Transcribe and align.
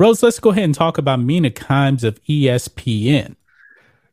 Rose, 0.00 0.22
let's 0.22 0.40
go 0.40 0.48
ahead 0.48 0.64
and 0.64 0.74
talk 0.74 0.96
about 0.96 1.20
Mina 1.20 1.50
Kimes 1.50 2.04
of 2.04 2.24
ESPN. 2.24 3.36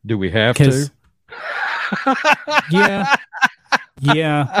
Do 0.04 0.18
we 0.18 0.30
have 0.30 0.54
to? 0.56 0.90
yeah. 2.70 3.16
Yeah. 3.98 4.60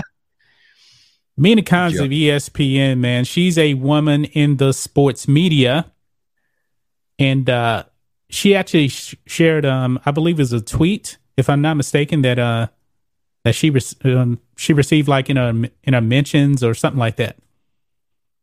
Mina 1.36 1.60
Kimes 1.60 2.02
of 2.02 2.10
ESPN, 2.10 2.96
man, 3.00 3.24
she's 3.24 3.58
a 3.58 3.74
woman 3.74 4.24
in 4.24 4.56
the 4.56 4.72
sports 4.72 5.28
media. 5.28 5.92
And 7.18 7.50
uh, 7.50 7.84
she 8.30 8.54
actually 8.54 8.88
sh- 8.88 9.16
shared, 9.26 9.66
um, 9.66 10.00
I 10.06 10.12
believe 10.12 10.38
it 10.38 10.42
was 10.44 10.54
a 10.54 10.62
tweet, 10.62 11.18
if 11.36 11.50
I'm 11.50 11.60
not 11.60 11.76
mistaken, 11.76 12.22
that 12.22 12.38
uh, 12.38 12.68
that 13.44 13.54
she 13.54 13.68
re- 13.68 13.82
um, 14.04 14.40
she 14.56 14.72
received 14.72 15.08
like 15.08 15.28
in 15.28 15.36
a 15.36 15.50
in 15.84 15.92
a 15.92 16.00
mentions 16.00 16.64
or 16.64 16.72
something 16.72 16.98
like 16.98 17.16
that. 17.16 17.36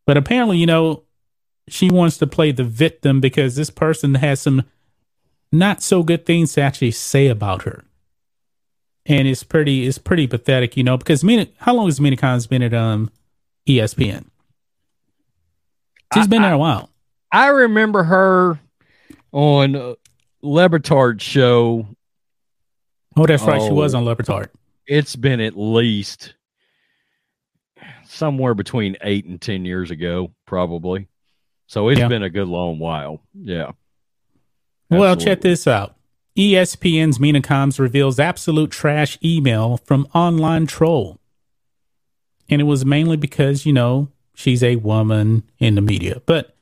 But 0.06 0.18
apparently, 0.18 0.60
you 0.60 0.68
know, 0.68 1.02
she 1.68 1.90
wants 1.90 2.18
to 2.18 2.28
play 2.28 2.52
the 2.52 2.64
victim 2.64 3.20
because 3.20 3.56
this 3.56 3.70
person 3.70 4.16
has 4.16 4.40
some 4.42 4.64
not 5.52 5.82
so 5.82 6.04
good 6.04 6.26
things 6.26 6.54
to 6.54 6.62
actually 6.62 6.92
say 6.92 7.28
about 7.28 7.64
her. 7.64 7.84
And 9.06 9.28
it's 9.28 9.44
pretty 9.44 9.86
it's 9.86 9.98
pretty 9.98 10.28
pathetic, 10.28 10.76
you 10.78 10.84
know, 10.84 10.98
because 10.98 11.24
Mina 11.24 11.48
how 11.58 11.74
long 11.76 11.86
has 11.86 12.00
Mina 12.00 12.16
Kimes 12.18 12.48
been 12.50 12.62
at 12.64 12.74
um 12.74 13.12
ESPN? 13.68 14.26
She's 16.14 16.28
been 16.28 16.42
there 16.42 16.54
a 16.54 16.58
while. 16.58 16.90
I 17.32 17.48
remember 17.48 18.04
her 18.04 18.60
on 19.32 19.76
uh, 19.76 19.96
Le 20.42 20.70
Batard 20.70 21.20
show. 21.20 21.88
Oh, 23.18 23.26
that's 23.26 23.44
right. 23.44 23.62
She 23.62 23.72
was 23.72 23.94
Oh. 23.94 24.00
on 24.00 24.06
Le 24.06 24.16
Batard. 24.16 24.50
It's 24.88 25.16
been 25.16 25.40
at 25.42 25.58
least 25.58 26.36
somewhere 28.06 28.54
between 28.54 28.96
eight 29.02 29.26
and 29.26 29.42
ten 29.42 29.66
years 29.66 29.92
ago, 29.92 30.32
probably. 30.46 31.08
So 31.68 31.90
it's 31.90 32.00
Yeah. 32.00 32.08
been 32.08 32.24
a 32.24 32.30
good 32.30 32.48
long 32.48 32.80
while. 32.80 33.22
Yeah. 33.34 33.72
Well, 34.90 35.16
check 35.16 35.42
this 35.42 35.68
out. 35.68 35.96
ESPN's 36.38 37.20
Mina 37.20 37.42
Kimes 37.42 37.80
reveals 37.80 38.20
absolute 38.20 38.70
trash 38.72 39.18
email 39.24 39.78
from 39.78 40.08
online 40.14 40.68
troll. 40.68 41.20
And 42.50 42.62
it 42.62 42.66
was 42.66 42.86
mainly 42.86 43.18
because, 43.18 43.66
you 43.66 43.74
know, 43.74 44.10
she's 44.36 44.62
a 44.62 44.76
woman 44.76 45.44
in 45.60 45.76
the 45.76 45.82
media. 45.82 46.22
But 46.26 46.56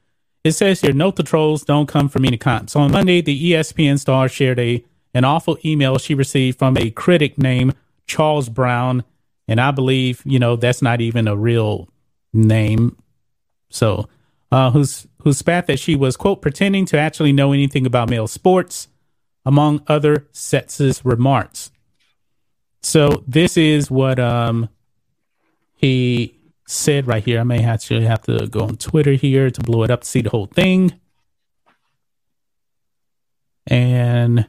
it 0.44 0.52
says 0.54 0.82
here, 0.82 0.94
note 0.94 1.16
the 1.16 1.24
trolls 1.24 1.64
don't 1.64 1.88
come 1.88 2.08
from 2.08 2.22
Mina 2.22 2.38
Kimes. 2.38 2.70
So 2.70 2.80
on 2.82 2.92
Monday, 2.92 3.22
the 3.22 3.52
ESPN 3.52 4.00
star 4.00 4.30
shared 4.30 4.60
a 4.60 4.84
an 5.16 5.26
awful 5.26 5.58
email 5.64 5.98
she 6.00 6.16
received 6.16 6.58
from 6.58 6.76
a 6.78 6.90
critic 6.90 7.38
named 7.38 7.76
Charles 8.08 8.50
Brown. 8.50 9.04
And 9.48 9.60
I 9.62 9.70
believe, 9.72 10.22
you 10.26 10.40
know, 10.40 10.56
that's 10.56 10.82
not 10.82 11.02
even 11.02 11.28
a 11.28 11.36
real 11.36 11.88
name. 12.34 12.98
So, 13.70 14.08
uh, 14.54 14.70
who's 14.70 15.08
who 15.24 15.34
spat 15.34 15.66
that 15.66 15.80
she 15.80 15.96
was 15.96 16.16
quote 16.16 16.40
pretending 16.40 16.86
to 16.86 16.98
actually 17.00 17.34
know 17.34 17.54
anything 17.54 17.88
about 17.88 18.08
male 18.08 18.28
sports, 18.28 18.88
among 19.46 19.82
other 19.88 20.28
sexist 20.32 21.02
remarks. 21.04 21.72
So 22.82 23.24
this 23.28 23.58
is 23.58 23.90
what 23.90 24.20
um 24.20 24.70
he 25.74 26.40
said 26.68 27.08
right 27.08 27.24
here. 27.24 27.40
I 27.40 27.44
may 27.44 27.64
actually 27.64 28.06
have 28.06 28.22
to 28.24 28.46
go 28.46 28.60
on 28.60 28.78
Twitter 28.78 29.14
here 29.14 29.50
to 29.50 29.62
blow 29.62 29.82
it 29.82 29.90
up 29.90 30.02
to 30.02 30.08
see 30.08 30.22
the 30.22 30.30
whole 30.30 30.46
thing. 30.46 31.00
And 33.66 34.48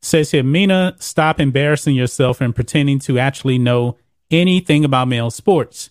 says 0.00 0.30
here, 0.30 0.44
Mina, 0.44 0.94
stop 1.00 1.40
embarrassing 1.40 1.96
yourself 1.96 2.40
and 2.40 2.54
pretending 2.54 3.00
to 3.00 3.18
actually 3.18 3.58
know 3.58 3.98
anything 4.30 4.84
about 4.84 5.08
male 5.08 5.30
sports. 5.30 5.90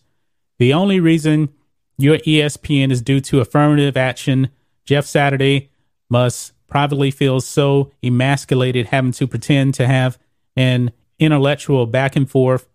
The 0.59 0.73
only 0.73 1.01
reason 1.01 1.49
your 1.99 2.17
ESPN 2.19 2.91
is 2.91 3.01
due 3.01 3.19
to 3.19 3.41
affirmative 3.41 3.97
action. 3.97 4.49
Jeff 4.85 5.05
Saturday 5.05 5.69
must 6.09 6.53
privately 6.65 7.11
feel 7.11 7.41
so 7.41 7.91
emasculated 8.01 8.87
having 8.87 9.11
to 9.11 9.27
pretend 9.27 9.73
to 9.73 9.85
have 9.85 10.17
an 10.55 10.91
intellectual 11.19 11.85
back 11.85 12.15
and 12.15 12.31
forth 12.31 12.69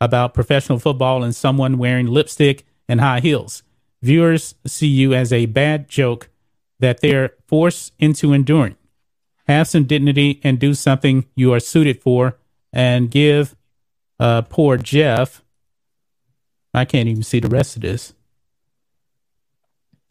about 0.00 0.32
professional 0.32 0.78
football 0.78 1.22
and 1.22 1.36
someone 1.36 1.76
wearing 1.76 2.06
lipstick 2.06 2.64
and 2.88 3.00
high 3.00 3.20
heels. 3.20 3.62
Viewers 4.02 4.54
see 4.66 4.86
you 4.86 5.12
as 5.12 5.30
a 5.30 5.44
bad 5.44 5.88
joke 5.88 6.30
that 6.80 7.00
they're 7.00 7.34
forced 7.46 7.92
into 7.98 8.32
enduring. 8.32 8.76
Have 9.46 9.68
some 9.68 9.84
dignity 9.84 10.40
and 10.42 10.58
do 10.58 10.72
something 10.72 11.26
you 11.36 11.52
are 11.52 11.60
suited 11.60 12.00
for 12.00 12.38
and 12.72 13.10
give 13.10 13.54
uh, 14.18 14.40
poor 14.42 14.78
Jeff. 14.78 15.42
I 16.72 16.86
can't 16.86 17.08
even 17.08 17.22
see 17.22 17.40
the 17.40 17.48
rest 17.48 17.76
of 17.76 17.82
this. 17.82 18.14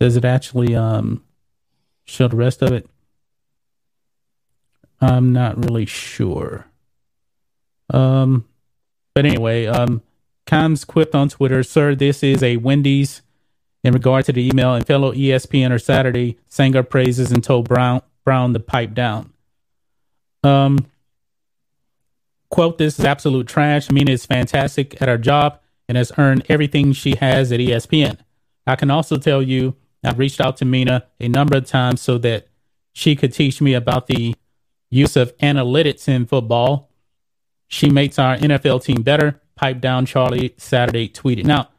Does 0.03 0.17
it 0.17 0.25
actually 0.25 0.75
um 0.75 1.23
show 2.03 2.27
the 2.27 2.35
rest 2.35 2.61
of 2.61 2.73
it? 2.73 2.89
I'm 4.99 5.31
not 5.31 5.57
really 5.63 5.85
sure. 5.85 6.65
Um, 7.89 8.43
but 9.15 9.25
anyway, 9.25 9.65
um, 9.65 10.01
Kimes 10.45 10.85
quipped 10.85 11.15
on 11.15 11.29
Twitter, 11.29 11.63
"Sir, 11.63 11.95
this 11.95 12.21
is 12.21 12.43
a 12.43 12.57
Wendy's." 12.57 13.21
In 13.81 13.93
regard 13.93 14.25
to 14.25 14.33
the 14.33 14.45
email, 14.45 14.73
and 14.75 14.85
fellow 14.85 15.13
E 15.13 15.29
ESPNer 15.29 15.81
Saturday 15.81 16.37
sang 16.49 16.75
our 16.75 16.83
praises 16.83 17.31
and 17.31 17.41
told 17.41 17.69
Brown 17.69 18.01
Brown 18.25 18.51
to 18.51 18.59
pipe 18.59 18.93
down. 18.93 19.31
Um, 20.43 20.79
quote: 22.49 22.77
"This 22.77 22.99
is 22.99 23.05
absolute 23.05 23.47
trash. 23.47 23.89
Mina 23.89 24.11
is 24.11 24.25
fantastic 24.25 25.01
at 25.01 25.07
her 25.07 25.17
job 25.17 25.61
and 25.87 25.95
has 25.95 26.11
earned 26.17 26.43
everything 26.49 26.91
she 26.91 27.15
has 27.15 27.53
at 27.53 27.61
ESPN. 27.61 28.17
I 28.67 28.75
can 28.75 28.91
also 28.91 29.15
tell 29.15 29.41
you, 29.41 29.77
I've 30.03 30.19
reached 30.19 30.41
out 30.41 30.57
to 30.57 30.65
Mina 30.65 31.05
a 31.19 31.27
number 31.27 31.57
of 31.57 31.65
times 31.65 32.01
so 32.01 32.17
that 32.19 32.47
she 32.93 33.15
could 33.15 33.33
teach 33.33 33.61
me 33.61 33.73
about 33.73 34.07
the 34.07 34.35
use 34.89 35.15
of 35.15 35.35
analytics 35.37 36.07
in 36.07 36.25
football. 36.25 36.89
She 37.67 37.89
makes 37.89 38.19
our 38.19 38.37
NFL 38.37 38.83
team 38.83 39.01
better. 39.01 39.41
Pipe 39.55 39.79
down, 39.79 40.05
Charlie. 40.05 40.53
Saturday 40.57 41.07
tweeted. 41.07 41.45
Now, 41.45 41.69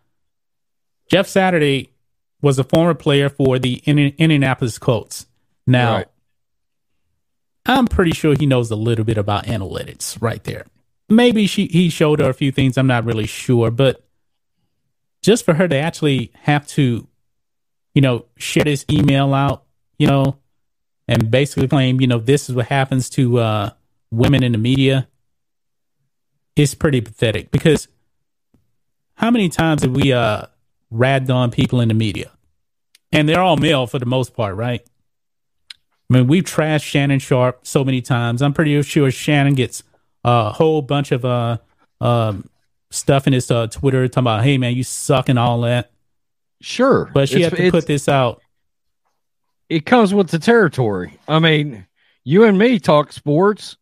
Jeff 1.10 1.28
Saturday 1.28 1.92
was 2.40 2.58
a 2.58 2.64
former 2.64 2.94
player 2.94 3.28
for 3.28 3.58
the 3.58 3.82
Indianapolis 3.84 4.78
Colts. 4.78 5.26
Now, 5.66 5.96
Right. 5.96 6.06
I'm 7.66 7.86
pretty 7.86 8.12
sure 8.12 8.34
he 8.38 8.44
knows 8.46 8.70
a 8.70 8.76
little 8.76 9.04
bit 9.06 9.16
about 9.16 9.44
analytics 9.46 10.20
right 10.20 10.42
there. 10.44 10.66
Maybe 11.08 11.46
she 11.46 11.66
he 11.66 11.88
showed 11.88 12.20
her 12.20 12.28
a 12.28 12.34
few 12.34 12.52
things. 12.52 12.76
I'm 12.76 12.86
not 12.86 13.04
really 13.04 13.26
sure, 13.26 13.70
but 13.70 14.04
just 15.22 15.44
for 15.44 15.54
her 15.54 15.66
to 15.68 15.76
actually 15.76 16.30
have 16.42 16.66
to, 16.68 17.06
you 17.94 18.02
know, 18.02 18.26
share 18.36 18.64
this 18.64 18.84
email 18.90 19.32
out, 19.34 19.64
you 19.98 20.06
know, 20.06 20.38
and 21.06 21.30
basically 21.30 21.68
claim, 21.68 22.00
you 22.00 22.06
know, 22.06 22.18
this 22.18 22.48
is 22.48 22.54
what 22.54 22.66
happens 22.66 23.08
to 23.10 23.38
uh, 23.38 23.70
women 24.10 24.42
in 24.42 24.52
the 24.52 24.58
media, 24.58 25.08
it's 26.56 26.74
pretty 26.74 27.00
pathetic. 27.00 27.50
Because 27.50 27.88
how 29.16 29.30
many 29.30 29.48
times 29.48 29.82
have 29.82 29.92
we 29.92 30.12
uh, 30.12 30.46
ragged 30.90 31.30
on 31.30 31.50
people 31.50 31.80
in 31.80 31.88
the 31.88 31.94
media, 31.94 32.32
and 33.12 33.28
they're 33.28 33.40
all 33.40 33.56
male 33.56 33.86
for 33.86 33.98
the 33.98 34.06
most 34.06 34.34
part, 34.34 34.56
right? 34.56 34.84
I 36.10 36.14
mean, 36.14 36.26
we've 36.26 36.44
trashed 36.44 36.82
Shannon 36.82 37.18
Sharpe 37.18 37.66
so 37.66 37.84
many 37.84 38.00
times. 38.00 38.42
I'm 38.42 38.52
pretty 38.52 38.80
sure 38.82 39.10
Shannon 39.10 39.54
gets 39.54 39.82
a 40.22 40.50
whole 40.50 40.82
bunch 40.82 41.12
of 41.12 41.24
uh 41.24 41.58
um 42.00 42.48
stuff 42.90 43.26
in 43.26 43.32
his 43.32 43.50
uh, 43.50 43.66
Twitter 43.68 44.06
talking 44.08 44.24
about, 44.24 44.44
"Hey 44.44 44.58
man, 44.58 44.74
you 44.74 44.84
suck" 44.84 45.28
and 45.28 45.38
all 45.38 45.60
that. 45.62 45.90
Sure. 46.60 47.10
But 47.12 47.28
she 47.28 47.42
It's- 47.42 47.50
had 47.52 47.58
to 47.64 47.70
put 47.70 47.86
this 47.86 48.08
out. 48.08 48.40
it 49.68 49.86
comes 49.86 50.12
with 50.14 50.28
the 50.28 50.38
territory. 50.38 51.18
I 51.26 51.38
mean, 51.38 51.86
you 52.22 52.44
and 52.44 52.58
me 52.58 52.78
talk 52.78 53.12
sports. 53.12 53.76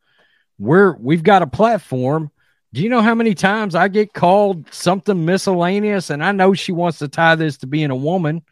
We're 0.59 0.95
we've 0.97 1.23
got 1.23 1.43
a 1.43 1.47
platform. 1.47 2.31
Do 2.73 2.83
you 2.83 2.89
know 2.89 3.03
how 3.03 3.15
many 3.15 3.35
times 3.35 3.75
I 3.75 3.89
get 3.89 4.13
called 4.15 4.73
something 4.73 5.25
miscellaneous? 5.25 6.09
And 6.11 6.25
I 6.25 6.33
know 6.33 6.55
she 6.55 6.73
wants 6.73 6.99
to 7.01 7.09
tie 7.09 7.35
this 7.35 7.59
to 7.59 7.67
being 7.67 7.91
a 7.91 7.97
woman, 7.97 8.43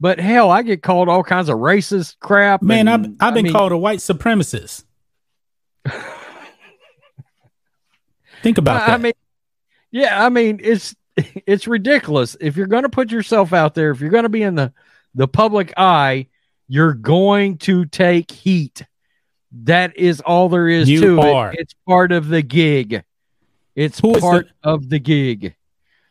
but 0.00 0.18
hell, 0.18 0.50
I 0.50 0.62
get 0.62 0.82
called 0.82 1.08
all 1.08 1.22
kinds 1.22 1.48
of 1.48 1.58
racist 1.58 2.18
crap. 2.18 2.60
Man, 2.62 2.88
and, 2.88 2.90
I've 2.90 3.04
I've 3.20 3.32
I 3.32 3.34
been 3.34 3.44
mean, 3.44 3.52
called 3.52 3.72
a 3.72 3.76
white 3.78 4.00
supremacist. 4.00 4.84
Think 8.42 8.58
about 8.58 8.82
I, 8.82 8.86
that. 8.86 8.92
I 8.94 8.96
mean, 8.98 9.12
yeah, 9.90 10.24
I 10.24 10.28
mean, 10.28 10.60
it's 10.62 10.94
it's 11.16 11.66
ridiculous. 11.66 12.36
If 12.40 12.56
you're 12.56 12.66
going 12.66 12.84
to 12.84 12.88
put 12.88 13.10
yourself 13.10 13.52
out 13.52 13.74
there, 13.74 13.90
if 13.90 14.00
you're 14.00 14.10
going 14.10 14.22
to 14.24 14.28
be 14.28 14.42
in 14.42 14.54
the 14.54 14.72
the 15.14 15.28
public 15.28 15.72
eye, 15.76 16.26
You're 16.68 16.94
going 16.94 17.58
to 17.58 17.84
take 17.84 18.30
heat. 18.30 18.86
That 19.64 19.94
is 19.98 20.22
all 20.22 20.48
there 20.48 20.68
is 20.68 20.88
You 20.88 21.00
to 21.02 21.20
are. 21.20 21.52
it. 21.52 21.58
It's 21.60 21.74
part 21.86 22.12
of 22.12 22.28
the 22.28 22.40
gig. 22.40 23.04
It's 23.74 24.00
Who 24.00 24.18
part 24.18 24.48
the- 24.62 24.70
of 24.70 24.88
the 24.88 24.98
gig. 24.98 25.54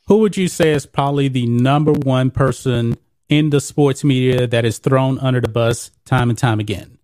Who 0.08 0.18
would 0.20 0.38
you 0.38 0.48
say 0.48 0.72
is 0.72 0.86
probably 0.86 1.30
the 1.30 1.48
number 1.48 1.94
one 1.94 2.30
person 2.32 2.98
in 3.30 3.50
the 3.50 3.60
sports 3.62 4.04
media 4.04 4.46
that 4.46 4.66
is 4.66 4.78
thrown 4.78 5.18
under 5.20 5.40
the 5.42 5.48
bus 5.48 5.90
time 6.06 6.30
and 6.30 6.38
time 6.38 6.60
again? 6.60 7.00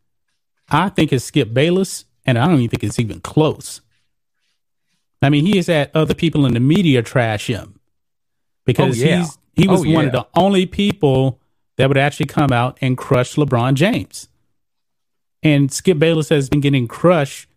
I 0.69 0.89
think 0.89 1.11
it's 1.13 1.25
Skip 1.25 1.53
Bayless, 1.53 2.05
and 2.25 2.37
I 2.37 2.45
don't 2.45 2.55
even 2.59 2.69
think 2.69 2.83
it's 2.83 2.99
even 2.99 3.21
close. 3.21 3.81
I 5.21 5.29
mean, 5.29 5.45
he 5.45 5.55
has 5.57 5.67
had 5.67 5.89
other 5.95 6.13
people 6.13 6.45
in 6.45 6.53
the 6.53 6.59
media 6.59 7.01
trash 7.01 7.47
him 7.47 7.76
because 8.67 9.01
Oh, 9.01 9.05
yeah. 9.05 9.17
he's 9.21 9.37
he 9.55 9.67
was 9.67 9.83
Oh, 9.83 9.89
one 9.91 10.05
of 10.05 10.11
the 10.11 10.27
only 10.35 10.67
people 10.67 11.39
that 11.77 11.87
would 11.87 11.97
actually 11.97 12.27
come 12.27 12.51
out 12.51 12.77
and 12.81 12.95
crush 12.95 13.33
LeBron 13.35 13.73
James. 13.73 14.29
And 15.41 15.71
Skip 15.71 15.97
Bayless 15.97 16.29
has 16.29 16.49
been 16.49 16.59
getting 16.61 16.87
crushed 16.87 17.49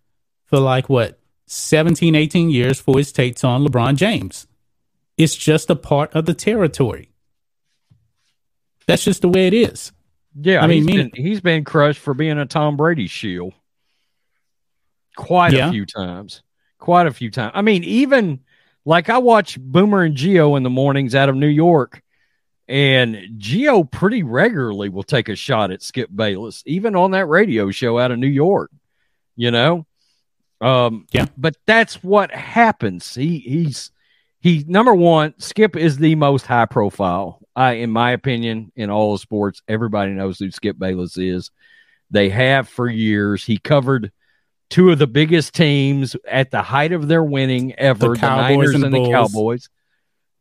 for 0.46 0.58
like 0.58 0.88
what 0.88 1.18
17, 1.46 2.14
18 2.14 2.48
years 2.50 2.80
for 2.80 2.96
his 2.96 3.12
takes 3.12 3.44
on 3.44 3.66
LeBron 3.66 3.96
James. 3.96 4.46
It's 5.18 5.34
just 5.36 5.68
a 5.68 5.76
part 5.76 6.14
of 6.14 6.24
the 6.24 6.32
territory. 6.32 7.10
That's 8.86 9.04
just 9.04 9.20
the 9.22 9.28
way 9.28 9.46
it 9.46 9.54
is. 9.54 9.92
Yeah, 10.40 10.62
I 10.62 10.66
mean, 10.68 10.86
he's 10.86 10.96
been, 10.96 11.10
he's 11.14 11.40
been 11.40 11.64
crushed 11.64 11.98
for 12.00 12.14
being 12.14 12.38
a 12.38 12.46
Tom 12.46 12.76
Brady 12.76 13.08
shield 13.08 13.52
quite 15.16 15.52
Yeah. 15.52 15.68
a 15.68 15.72
few 15.72 15.84
times. 15.86 16.42
Quite 16.78 17.06
a 17.06 17.12
few 17.12 17.30
times. 17.30 17.52
I 17.54 17.62
mean, 17.62 17.84
even 17.84 18.40
like 18.84 19.08
I 19.08 19.18
watch 19.18 19.58
Boomer 19.60 20.02
and 20.02 20.16
Gio 20.16 20.56
in 20.56 20.62
the 20.62 20.70
mornings 20.70 21.14
out 21.14 21.28
of 21.28 21.36
New 21.36 21.46
York, 21.46 22.02
and 22.68 23.16
Gio 23.38 23.90
pretty 23.90 24.22
regularly 24.22 24.88
will 24.88 25.02
take 25.02 25.28
a 25.28 25.36
shot 25.36 25.70
at 25.70 25.82
Skip 25.82 26.08
Bayless, 26.14 26.62
even 26.66 26.96
on 26.96 27.12
that 27.12 27.26
radio 27.26 27.70
show 27.70 27.98
out 27.98 28.10
of 28.10 28.18
New 28.18 28.26
York. 28.26 28.70
You 29.36 29.50
know, 29.50 29.86
um, 30.60 31.06
Yeah. 31.12 31.26
But 31.36 31.56
that's 31.66 32.02
what 32.02 32.30
happens. 32.30 33.14
He 33.14 33.38
he's 33.38 33.90
he 34.40 34.64
number 34.66 34.94
one. 34.94 35.34
Skip 35.38 35.76
is 35.76 35.98
the 35.98 36.14
most 36.14 36.46
high 36.46 36.66
profile. 36.66 37.40
I, 37.56 37.72
in 37.72 37.90
my 37.90 38.12
opinion, 38.12 38.72
in 38.76 38.90
all 38.90 39.14
of 39.14 39.20
sports, 39.20 39.62
everybody 39.68 40.12
knows 40.12 40.38
who 40.38 40.50
Skip 40.50 40.78
Bayless 40.78 41.16
is. 41.18 41.50
They 42.10 42.28
have 42.30 42.68
for 42.68 42.88
years. 42.88 43.44
He 43.44 43.58
covered 43.58 44.12
two 44.70 44.90
of 44.90 44.98
the 44.98 45.06
biggest 45.06 45.54
teams 45.54 46.16
at 46.26 46.50
the 46.50 46.62
height 46.62 46.92
of 46.92 47.08
their 47.08 47.22
winning 47.22 47.74
ever, 47.74 48.10
the, 48.10 48.16
Cowboys 48.16 48.56
Niners 48.56 48.74
and 48.74 48.84
and, 48.84 48.94
the 48.94 49.04
the 49.04 49.10
Cowboys. 49.10 49.68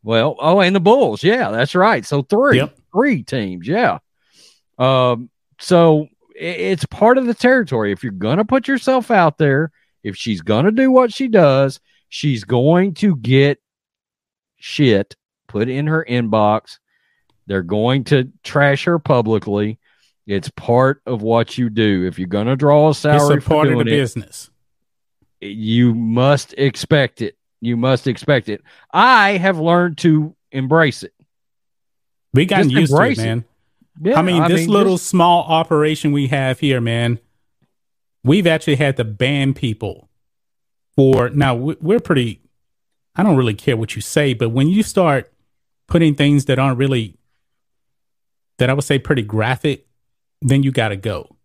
Well, 0.04 0.38
oh, 0.40 0.62
and 0.62 0.76
the 0.76 0.80
Bulls. 0.80 1.24
Yeah, 1.24 1.52
that's 1.52 1.76
right. 1.76 2.06
So 2.06 2.22
three, 2.22 2.58
Yep. 2.58 2.78
three 2.94 3.24
teams. 3.24 3.68
Yeah. 3.68 4.00
Um. 4.78 5.30
So 5.60 6.08
it's 6.36 6.86
part 6.86 7.18
of 7.18 7.26
the 7.26 7.34
territory. 7.34 7.92
If 7.92 8.04
you're 8.04 8.14
gonna 8.14 8.46
put 8.46 8.68
yourself 8.68 9.12
out 9.12 9.38
there, 9.38 9.72
if 10.04 10.16
she's 10.16 10.42
gonna 10.42 10.72
do 10.72 10.90
what 10.90 11.14
she 11.14 11.28
does, 11.28 11.82
she's 12.08 12.46
going 12.46 12.94
to 12.96 13.16
get 13.18 13.60
shit 14.58 15.16
put 15.48 15.68
in 15.68 15.88
her 15.88 16.06
inbox. 16.08 16.78
They're 17.48 17.64
going 17.64 18.06
to 18.06 18.32
trash 18.44 18.86
her 18.86 19.00
publicly. 19.00 19.80
It's 20.30 20.50
part 20.52 21.02
of 21.08 21.24
what 21.24 21.58
you 21.58 21.72
do. 21.72 22.06
If 22.06 22.20
you're 22.20 22.28
gonna 22.28 22.56
draw 22.56 22.86
a 22.86 22.90
It's 22.92 23.00
salary 23.00 23.38
a 23.40 23.42
for 23.42 23.50
part 23.50 23.68
of 23.70 23.74
the 23.74 23.80
it, 23.82 23.86
business. 23.86 24.52
you 25.42 25.96
must 25.96 26.54
expect 26.56 27.24
it. 27.24 27.36
You 27.62 27.76
must 27.76 28.06
expect 28.06 28.48
it. 28.48 28.62
I 28.94 29.32
have 29.38 29.58
learned 29.60 29.98
to 30.00 30.36
embrace 30.52 31.02
it. 31.02 31.14
We 32.32 32.46
gotten 32.46 32.70
Just 32.70 32.80
used 32.80 32.92
to 32.92 32.98
it, 32.98 33.00
embrace 33.00 33.18
it. 33.20 33.24
man. 33.24 33.46
Yeah, 34.02 34.20
I 34.20 34.22
mean, 34.22 34.48
this 34.48 34.68
little 34.68 34.98
just- 34.98 35.08
small 35.08 35.46
operation 35.46 36.12
we 36.12 36.28
have 36.28 36.60
here, 36.60 36.80
man, 36.80 37.20
we've 38.24 38.46
actually 38.46 38.76
had 38.76 38.98
to 38.98 39.04
ban 39.04 39.56
people 39.56 40.10
for 40.96 41.30
now. 41.32 41.56
We're 41.56 42.00
pretty, 42.00 42.40
I 43.16 43.24
don't 43.24 43.36
really 43.36 43.56
care 43.56 43.76
what 43.76 43.96
you 43.96 44.02
say, 44.04 44.36
but 44.36 44.50
when 44.50 44.68
you 44.68 44.84
start 44.84 45.34
putting 45.88 46.14
things 46.14 46.46
that 46.46 46.60
aren't 46.60 46.78
really, 46.78 47.18
that 48.60 48.70
I 48.70 48.74
would 48.74 48.84
say 48.86 49.00
pretty 49.00 49.24
graphic, 49.24 49.88
then 50.42 50.64
you 50.64 50.72
got 50.72 50.90
to 50.90 50.96
go. 50.96 51.36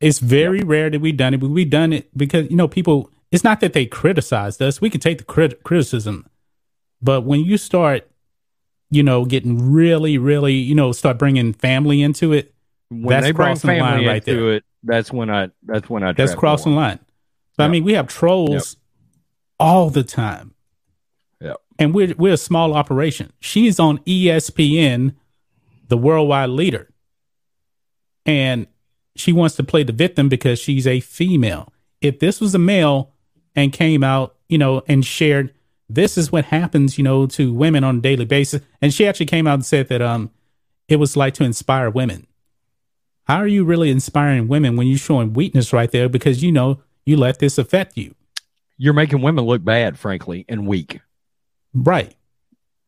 It's 0.00 0.18
very 0.18 0.60
rare 0.60 0.90
that 0.90 1.00
we've 1.00 1.16
done 1.16 1.34
it, 1.34 1.38
but 1.38 1.50
we've 1.50 1.70
done 1.70 1.92
it 1.92 2.16
because, 2.16 2.50
you 2.50 2.56
know, 2.56 2.68
people, 2.68 3.10
it's 3.30 3.44
not 3.44 3.60
that 3.60 3.72
they 3.72 3.86
criticized 3.86 4.60
us. 4.60 4.80
We 4.80 4.90
can 4.90 5.00
take 5.00 5.18
the 5.18 5.24
crit- 5.24 5.62
criticism. 5.62 6.26
But 7.00 7.22
when 7.22 7.40
you 7.40 7.56
start 7.56 8.08
you 8.92 9.02
know, 9.02 9.24
getting 9.24 9.72
really, 9.72 10.18
really, 10.18 10.52
you 10.52 10.74
know, 10.74 10.92
start 10.92 11.18
bringing 11.18 11.54
family 11.54 12.02
into 12.02 12.34
it, 12.34 12.54
when 12.90 13.08
that's 13.08 13.24
they 13.24 13.32
bring 13.32 13.46
crossing 13.46 13.70
the 13.70 13.78
line 13.78 14.06
right 14.06 14.16
into 14.16 14.34
there. 14.34 14.52
it, 14.56 14.64
that's 14.84 15.10
when 15.10 15.30
I 15.30 15.48
that's 15.62 15.88
when 15.88 16.02
I 16.02 16.12
that's 16.12 16.34
crossing 16.34 16.72
the 16.72 16.76
line. 16.76 16.98
So, 17.56 17.64
I 17.64 17.68
mean, 17.68 17.84
we 17.84 17.94
have 17.94 18.06
trolls 18.06 18.76
all 19.58 19.88
the 19.88 20.04
time. 20.04 20.54
Yep. 21.40 21.56
And 21.78 21.94
we're, 21.94 22.14
we're 22.18 22.34
a 22.34 22.38
small 22.38 22.74
operation. 22.74 23.32
She's 23.40 23.80
on 23.80 23.98
ESPN, 24.00 25.14
the 25.88 25.96
worldwide 25.96 26.50
leader. 26.50 26.90
And 28.26 28.66
she 29.16 29.32
wants 29.32 29.56
to 29.56 29.64
play 29.64 29.82
the 29.82 29.92
victim 29.92 30.28
because 30.28 30.58
she's 30.58 30.86
a 30.86 31.00
female. 31.00 31.72
If 32.00 32.18
this 32.18 32.40
was 32.40 32.54
a 32.54 32.58
male 32.58 33.12
and 33.54 33.72
came 33.72 34.02
out, 34.02 34.36
you 34.48 34.58
know, 34.58 34.82
and 34.88 35.04
shared, 35.04 35.52
this 35.88 36.16
is 36.16 36.32
what 36.32 36.46
happens, 36.46 36.98
you 36.98 37.04
know, 37.04 37.26
to 37.26 37.52
women 37.52 37.84
on 37.84 37.98
a 37.98 38.00
daily 38.00 38.24
basis. 38.24 38.62
And 38.80 38.92
she 38.92 39.06
actually 39.06 39.26
came 39.26 39.46
out 39.46 39.54
and 39.54 39.66
said 39.66 39.88
that 39.88 40.02
um 40.02 40.30
it 40.88 40.96
was 40.96 41.16
like 41.16 41.34
to 41.34 41.44
inspire 41.44 41.90
women. 41.90 42.26
How 43.24 43.36
are 43.36 43.46
you 43.46 43.64
really 43.64 43.90
inspiring 43.90 44.48
women 44.48 44.76
when 44.76 44.86
you're 44.86 44.98
showing 44.98 45.32
weakness 45.32 45.72
right 45.72 45.90
there 45.90 46.08
because 46.08 46.42
you 46.42 46.50
know 46.50 46.80
you 47.06 47.16
let 47.16 47.38
this 47.38 47.56
affect 47.56 47.96
you? 47.96 48.14
You're 48.76 48.94
making 48.94 49.22
women 49.22 49.44
look 49.44 49.64
bad, 49.64 49.98
frankly, 49.98 50.44
and 50.48 50.66
weak. 50.66 51.00
Right. 51.72 52.14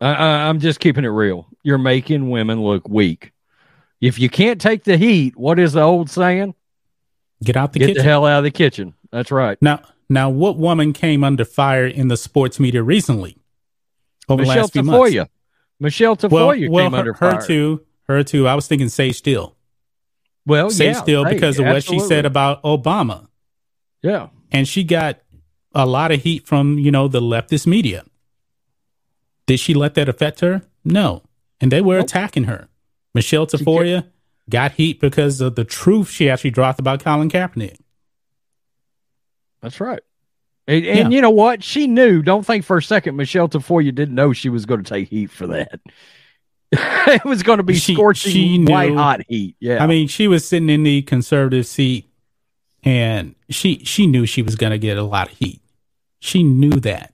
I, 0.00 0.12
I, 0.12 0.28
I'm 0.48 0.58
just 0.58 0.80
keeping 0.80 1.04
it 1.04 1.08
real. 1.08 1.46
You're 1.62 1.78
making 1.78 2.30
women 2.30 2.62
look 2.62 2.88
weak. 2.88 3.32
If 4.00 4.18
you 4.18 4.28
can't 4.28 4.60
take 4.60 4.84
the 4.84 4.96
heat, 4.96 5.36
what 5.36 5.58
is 5.58 5.72
the 5.72 5.80
old 5.82 6.10
saying? 6.10 6.54
Get 7.42 7.56
out 7.56 7.72
the 7.72 7.78
kitchen. 7.78 7.88
Get 7.88 7.92
kitchen. 7.94 8.06
the 8.06 8.10
hell 8.10 8.26
out 8.26 8.38
of 8.38 8.44
the 8.44 8.50
kitchen. 8.50 8.94
That's 9.10 9.30
right. 9.30 9.60
Now, 9.62 9.80
now, 10.08 10.28
what 10.30 10.56
woman 10.58 10.92
came 10.92 11.24
under 11.24 11.44
fire 11.44 11.86
in 11.86 12.08
the 12.08 12.16
sports 12.16 12.60
media 12.60 12.82
recently? 12.82 13.36
Over 14.28 14.42
the 14.42 14.48
Michelle 14.48 14.62
last 14.64 14.72
few 14.72 14.82
months? 14.82 15.14
Tafoya. 15.14 15.28
Michelle 15.80 16.16
Tafoya 16.16 16.30
Well, 16.30 16.46
well, 16.70 16.84
came 16.84 16.92
her, 16.92 16.98
under 16.98 17.12
her 17.14 17.30
fire. 17.32 17.46
too. 17.46 17.86
Her 18.06 18.22
too. 18.22 18.46
I 18.46 18.54
was 18.54 18.66
thinking 18.66 18.88
Sage 18.88 19.16
Steele. 19.16 19.56
Well, 20.46 20.68
Sage 20.70 20.94
yeah, 20.94 21.02
Steele 21.02 21.24
hey, 21.24 21.34
because 21.34 21.58
of 21.58 21.66
what 21.66 21.82
she 21.82 21.98
said 22.00 22.26
about 22.26 22.62
Obama, 22.62 23.28
Yeah. 24.02 24.28
and 24.52 24.68
she 24.68 24.84
got 24.84 25.20
a 25.74 25.86
lot 25.86 26.12
of 26.12 26.22
heat 26.22 26.46
from 26.46 26.78
you 26.78 26.90
know 26.90 27.08
the 27.08 27.20
leftist 27.20 27.66
media. 27.66 28.04
Did 29.46 29.58
she 29.60 29.72
let 29.74 29.94
that 29.94 30.08
affect 30.08 30.40
her? 30.40 30.62
No, 30.84 31.22
and 31.60 31.72
they 31.72 31.80
were 31.80 31.96
Nope. 31.96 32.04
attacking 32.04 32.44
her. 32.44 32.68
Michelle 33.14 33.46
Tafoya 33.46 34.06
got 34.50 34.72
heat 34.72 35.00
because 35.00 35.40
of 35.40 35.54
the 35.54 35.64
truth 35.64 36.10
she 36.10 36.28
actually 36.28 36.50
dropped 36.50 36.80
about 36.80 37.02
Colin 37.02 37.30
Kaepernick. 37.30 37.76
That's 39.62 39.80
right. 39.80 40.00
And, 40.66 40.84
and 40.84 40.98
Yeah. 41.12 41.16
you 41.16 41.20
know 41.22 41.30
what? 41.30 41.62
She 41.62 41.86
knew. 41.86 42.22
Don't 42.22 42.44
think 42.44 42.64
for 42.64 42.76
a 42.78 42.82
second 42.82 43.16
Michelle 43.16 43.48
Tafoya 43.48 43.94
didn't 43.94 44.14
know 44.14 44.32
she 44.32 44.48
was 44.48 44.66
going 44.66 44.82
to 44.82 44.88
take 44.88 45.08
heat 45.08 45.30
for 45.30 45.46
that. 45.48 45.80
it 46.72 47.24
was 47.24 47.42
going 47.42 47.58
to 47.58 47.62
be 47.62 47.74
She- 47.74 47.94
scorching 47.94 48.32
she 48.32 48.64
white 48.64 48.94
hot 48.94 49.20
heat. 49.28 49.56
Yeah. 49.60 49.82
I 49.82 49.86
mean, 49.86 50.08
she 50.08 50.28
was 50.28 50.46
sitting 50.46 50.68
in 50.70 50.82
the 50.82 51.02
conservative 51.02 51.66
seat, 51.66 52.08
and 52.82 53.34
she 53.48 53.78
she 53.84 54.06
knew 54.06 54.26
she 54.26 54.42
was 54.42 54.56
going 54.56 54.72
to 54.72 54.78
get 54.78 54.98
a 54.98 55.02
lot 55.02 55.30
of 55.30 55.38
heat. 55.38 55.62
She 56.20 56.42
knew 56.42 56.72
that. 56.80 57.13